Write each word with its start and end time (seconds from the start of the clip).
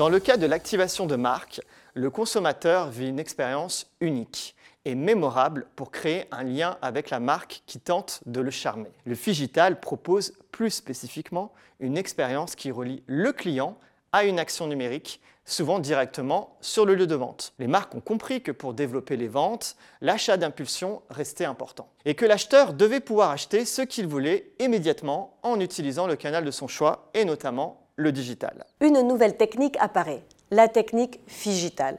Dans 0.00 0.08
le 0.08 0.18
cas 0.18 0.38
de 0.38 0.46
l'activation 0.46 1.04
de 1.04 1.14
marque, 1.14 1.60
le 1.92 2.08
consommateur 2.08 2.88
vit 2.88 3.08
une 3.08 3.18
expérience 3.18 3.90
unique 4.00 4.56
et 4.86 4.94
mémorable 4.94 5.66
pour 5.76 5.90
créer 5.90 6.24
un 6.30 6.42
lien 6.42 6.78
avec 6.80 7.10
la 7.10 7.20
marque 7.20 7.62
qui 7.66 7.80
tente 7.80 8.22
de 8.24 8.40
le 8.40 8.50
charmer. 8.50 8.90
Le 9.04 9.14
Figital 9.14 9.78
propose 9.78 10.32
plus 10.52 10.70
spécifiquement 10.70 11.52
une 11.80 11.98
expérience 11.98 12.54
qui 12.54 12.70
relie 12.70 13.02
le 13.06 13.32
client 13.32 13.76
à 14.12 14.24
une 14.24 14.38
action 14.38 14.66
numérique, 14.66 15.20
souvent 15.44 15.78
directement 15.78 16.56
sur 16.60 16.84
le 16.86 16.94
lieu 16.94 17.06
de 17.06 17.14
vente. 17.14 17.54
Les 17.58 17.66
marques 17.66 17.94
ont 17.94 18.00
compris 18.00 18.42
que 18.42 18.52
pour 18.52 18.74
développer 18.74 19.16
les 19.16 19.28
ventes, 19.28 19.76
l'achat 20.00 20.36
d'impulsion 20.36 21.02
restait 21.10 21.44
important 21.44 21.88
et 22.04 22.14
que 22.14 22.24
l'acheteur 22.24 22.72
devait 22.72 23.00
pouvoir 23.00 23.30
acheter 23.30 23.64
ce 23.64 23.82
qu'il 23.82 24.06
voulait 24.06 24.52
immédiatement 24.58 25.36
en 25.42 25.60
utilisant 25.60 26.06
le 26.06 26.16
canal 26.16 26.44
de 26.44 26.50
son 26.50 26.68
choix 26.68 27.10
et 27.14 27.24
notamment 27.24 27.86
le 27.96 28.12
digital. 28.12 28.64
Une 28.80 29.00
nouvelle 29.02 29.36
technique 29.36 29.76
apparaît, 29.80 30.22
la 30.50 30.68
technique 30.68 31.20
Figital. 31.26 31.98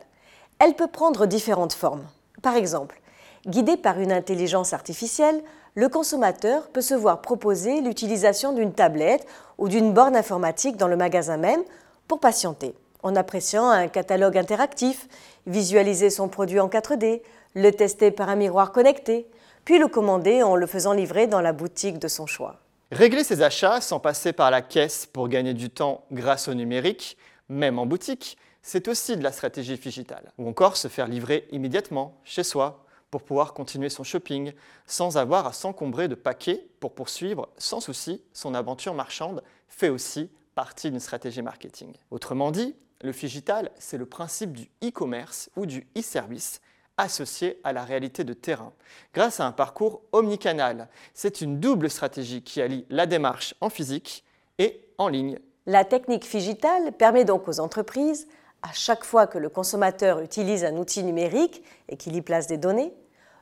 Elle 0.59 0.75
peut 0.75 0.87
prendre 0.87 1.25
différentes 1.25 1.73
formes. 1.73 2.05
Par 2.41 2.55
exemple, 2.55 3.01
guidé 3.47 3.77
par 3.77 3.99
une 3.99 4.11
intelligence 4.11 4.73
artificielle, 4.73 5.43
le 5.75 5.89
consommateur 5.89 6.69
peut 6.69 6.81
se 6.81 6.93
voir 6.93 7.21
proposer 7.21 7.81
l'utilisation 7.81 8.51
d'une 8.51 8.73
tablette 8.73 9.25
ou 9.57 9.69
d'une 9.69 9.93
borne 9.93 10.15
informatique 10.15 10.75
dans 10.75 10.87
le 10.87 10.97
magasin 10.97 11.37
même 11.37 11.63
pour 12.11 12.19
patienter, 12.19 12.75
en 13.03 13.15
appréciant 13.15 13.69
un 13.69 13.87
catalogue 13.87 14.37
interactif, 14.37 15.07
visualiser 15.47 16.09
son 16.09 16.27
produit 16.27 16.59
en 16.59 16.67
4D, 16.67 17.21
le 17.55 17.71
tester 17.71 18.11
par 18.11 18.27
un 18.27 18.35
miroir 18.35 18.73
connecté, 18.73 19.27
puis 19.63 19.79
le 19.79 19.87
commander 19.87 20.43
en 20.43 20.57
le 20.57 20.67
faisant 20.67 20.91
livrer 20.91 21.27
dans 21.27 21.39
la 21.39 21.53
boutique 21.53 21.99
de 21.99 22.09
son 22.09 22.25
choix. 22.25 22.59
Régler 22.91 23.23
ses 23.23 23.41
achats 23.41 23.79
sans 23.79 24.01
passer 24.01 24.33
par 24.33 24.51
la 24.51 24.61
caisse 24.61 25.05
pour 25.05 25.29
gagner 25.29 25.53
du 25.53 25.69
temps 25.69 26.03
grâce 26.11 26.49
au 26.49 26.53
numérique, 26.53 27.15
même 27.47 27.79
en 27.79 27.85
boutique, 27.85 28.37
c'est 28.61 28.89
aussi 28.89 29.15
de 29.15 29.23
la 29.23 29.31
stratégie 29.31 29.77
digitale. 29.77 30.33
Ou 30.37 30.49
encore 30.49 30.75
se 30.75 30.89
faire 30.89 31.07
livrer 31.07 31.47
immédiatement 31.53 32.19
chez 32.25 32.43
soi 32.43 32.83
pour 33.09 33.21
pouvoir 33.21 33.53
continuer 33.53 33.87
son 33.87 34.03
shopping 34.03 34.51
sans 34.85 35.17
avoir 35.17 35.47
à 35.47 35.53
s'encombrer 35.53 36.09
de 36.09 36.15
paquets 36.15 36.67
pour 36.81 36.93
poursuivre 36.93 37.47
sans 37.57 37.79
souci 37.79 38.21
son 38.33 38.53
aventure 38.53 38.93
marchande 38.93 39.41
fait 39.69 39.87
aussi 39.87 40.29
partie 40.61 40.91
d'une 40.91 40.99
stratégie 40.99 41.41
marketing. 41.41 41.91
Autrement 42.11 42.51
dit, 42.51 42.75
le 43.01 43.13
digital, 43.13 43.71
c'est 43.79 43.97
le 43.97 44.05
principe 44.05 44.51
du 44.51 44.69
e-commerce 44.83 45.49
ou 45.55 45.65
du 45.65 45.87
e-service 45.97 46.61
associé 46.97 47.59
à 47.63 47.73
la 47.73 47.83
réalité 47.83 48.23
de 48.23 48.33
terrain. 48.33 48.71
Grâce 49.15 49.39
à 49.39 49.47
un 49.47 49.53
parcours 49.53 50.03
omnicanal, 50.11 50.87
c'est 51.15 51.41
une 51.41 51.59
double 51.59 51.89
stratégie 51.89 52.43
qui 52.43 52.61
allie 52.61 52.85
la 52.91 53.07
démarche 53.07 53.55
en 53.59 53.71
physique 53.71 54.23
et 54.59 54.85
en 54.99 55.07
ligne. 55.07 55.39
La 55.65 55.83
technique 55.83 56.25
Figital 56.25 56.91
permet 56.91 57.25
donc 57.25 57.47
aux 57.47 57.59
entreprises 57.59 58.27
à 58.61 58.71
chaque 58.71 59.03
fois 59.03 59.25
que 59.25 59.39
le 59.39 59.49
consommateur 59.49 60.19
utilise 60.19 60.63
un 60.63 60.77
outil 60.77 61.03
numérique 61.03 61.63
et 61.89 61.97
qu'il 61.97 62.15
y 62.15 62.21
place 62.21 62.45
des 62.45 62.57
données, 62.57 62.93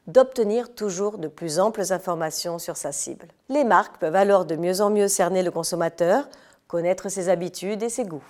d'obtenir 0.07 0.73
toujours 0.73 1.17
de 1.17 1.27
plus 1.27 1.59
amples 1.59 1.91
informations 1.91 2.59
sur 2.59 2.77
sa 2.77 2.93
cible. 2.93 3.27
Les 3.49 3.65
marques 3.65 3.97
peuvent 3.97 4.15
alors 4.15 4.45
de 4.45 4.55
mieux 4.55 4.79
en 4.79 4.89
mieux 4.89 5.09
cerner 5.09 5.43
le 5.43 5.51
consommateur, 5.51 6.29
connaître 6.69 7.09
ses 7.09 7.27
habitudes 7.27 7.83
et 7.83 7.89
ses 7.89 8.05
goûts. 8.05 8.23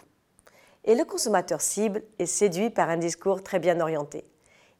Et 0.86 0.96
le 0.96 1.04
consommateur 1.04 1.62
cible 1.62 2.02
est 2.18 2.26
séduit 2.26 2.72
par 2.72 2.90
un 2.90 2.98
discours 2.98 3.44
très 3.44 3.60
bien 3.60 3.80
orienté. 3.82 4.26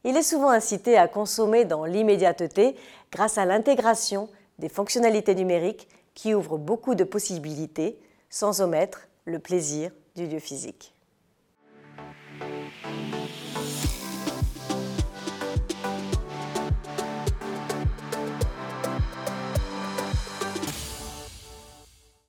Il 0.02 0.16
est 0.16 0.22
souvent 0.22 0.48
incité 0.48 0.96
à 0.96 1.06
consommer 1.06 1.66
dans 1.66 1.84
l'immédiateté 1.84 2.74
grâce 3.12 3.36
à 3.36 3.44
l'intégration 3.44 4.28
des 4.58 4.70
fonctionnalités 4.70 5.34
numériques 5.34 5.88
qui 6.14 6.34
ouvrent 6.34 6.58
beaucoup 6.58 6.94
de 6.94 7.04
possibilités 7.04 8.00
sans 8.30 8.62
omettre 8.62 9.08
le 9.26 9.38
plaisir 9.38 9.92
du 10.16 10.26
lieu 10.26 10.38
physique. 10.38 10.94